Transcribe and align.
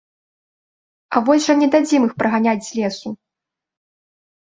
А 1.11 1.17
вось 1.27 1.43
жа 1.49 1.55
не 1.61 1.67
дадзім 1.75 2.01
іх 2.07 2.13
праганяць 2.21 2.67
з 2.69 2.73
лесу. 2.79 3.13